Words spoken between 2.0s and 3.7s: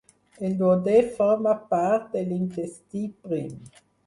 de l'intestí prim.